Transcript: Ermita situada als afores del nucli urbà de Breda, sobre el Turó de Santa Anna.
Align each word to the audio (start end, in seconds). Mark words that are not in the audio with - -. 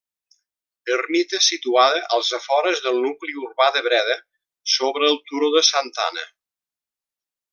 Ermita 0.93 1.39
situada 1.47 1.99
als 2.17 2.31
afores 2.37 2.81
del 2.87 2.97
nucli 3.03 3.35
urbà 3.43 3.69
de 3.77 3.85
Breda, 3.89 4.17
sobre 4.77 5.09
el 5.11 5.21
Turó 5.29 5.53
de 5.59 5.65
Santa 5.73 6.07
Anna. 6.11 6.27